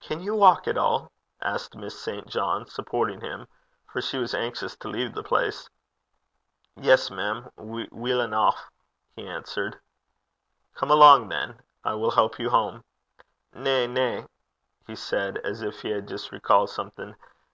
'Can 0.00 0.20
you 0.20 0.34
walk 0.34 0.66
at 0.66 0.76
all?' 0.76 1.12
asked 1.40 1.76
Miss 1.76 1.96
St. 1.96 2.26
John, 2.26 2.66
supporting 2.66 3.20
him, 3.20 3.46
for 3.86 4.00
she 4.02 4.18
was 4.18 4.34
anxious 4.34 4.74
to 4.78 4.88
leave 4.88 5.14
the 5.14 5.22
place. 5.22 5.70
'Yes, 6.74 7.08
mem, 7.08 7.48
weel 7.56 8.20
eneuch,' 8.20 8.72
he 9.14 9.24
answered. 9.28 9.78
'Come 10.74 10.90
along, 10.90 11.28
then. 11.28 11.60
I 11.84 11.94
will 11.94 12.10
help 12.10 12.40
you 12.40 12.50
home.' 12.50 12.82
'Na, 13.54 13.86
na,' 13.86 14.24
he 14.88 14.96
said, 14.96 15.38
as 15.44 15.62
if 15.62 15.82
he 15.82 15.90
had 15.90 16.08
just 16.08 16.32
recalled 16.32 16.70
something. 16.70 17.14